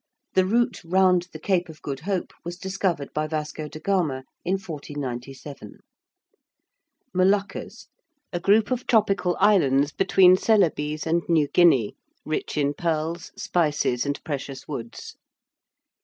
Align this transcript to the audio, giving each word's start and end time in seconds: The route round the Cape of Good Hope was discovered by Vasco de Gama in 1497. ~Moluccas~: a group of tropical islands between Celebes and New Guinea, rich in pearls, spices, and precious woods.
The 0.33 0.47
route 0.47 0.83
round 0.83 1.27
the 1.31 1.37
Cape 1.37 1.69
of 1.69 1.79
Good 1.83 1.99
Hope 1.99 2.33
was 2.43 2.57
discovered 2.57 3.13
by 3.13 3.27
Vasco 3.27 3.67
de 3.67 3.79
Gama 3.79 4.23
in 4.43 4.53
1497. 4.53 5.77
~Moluccas~: 7.13 7.87
a 8.33 8.39
group 8.39 8.71
of 8.71 8.87
tropical 8.87 9.37
islands 9.39 9.91
between 9.91 10.37
Celebes 10.37 11.05
and 11.05 11.21
New 11.29 11.47
Guinea, 11.47 11.95
rich 12.25 12.57
in 12.57 12.73
pearls, 12.73 13.31
spices, 13.37 14.03
and 14.03 14.19
precious 14.23 14.67
woods. 14.67 15.17